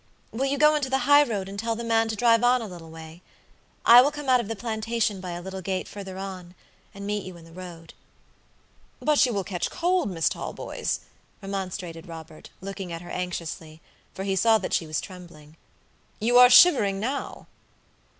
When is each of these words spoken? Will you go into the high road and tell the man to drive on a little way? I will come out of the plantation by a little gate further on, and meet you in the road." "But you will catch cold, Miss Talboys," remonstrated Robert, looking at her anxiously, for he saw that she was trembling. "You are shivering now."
Will 0.31 0.45
you 0.47 0.57
go 0.57 0.73
into 0.73 0.89
the 0.89 1.05
high 1.05 1.21
road 1.21 1.47
and 1.47 1.59
tell 1.59 1.75
the 1.75 1.83
man 1.83 2.07
to 2.07 2.15
drive 2.15 2.43
on 2.43 2.59
a 2.59 2.65
little 2.67 2.89
way? 2.89 3.21
I 3.85 4.01
will 4.01 4.09
come 4.09 4.29
out 4.29 4.39
of 4.39 4.47
the 4.47 4.55
plantation 4.55 5.21
by 5.21 5.33
a 5.33 5.43
little 5.43 5.61
gate 5.61 5.87
further 5.87 6.17
on, 6.17 6.55
and 6.91 7.05
meet 7.05 7.23
you 7.23 7.37
in 7.37 7.45
the 7.45 7.51
road." 7.53 7.93
"But 8.99 9.23
you 9.27 9.31
will 9.31 9.43
catch 9.43 9.69
cold, 9.69 10.09
Miss 10.09 10.27
Talboys," 10.27 11.01
remonstrated 11.39 12.07
Robert, 12.07 12.49
looking 12.61 12.91
at 12.91 13.03
her 13.03 13.11
anxiously, 13.11 13.79
for 14.15 14.23
he 14.23 14.35
saw 14.35 14.57
that 14.57 14.73
she 14.73 14.87
was 14.87 15.01
trembling. 15.01 15.55
"You 16.19 16.39
are 16.39 16.49
shivering 16.49 16.99
now." 16.99 17.45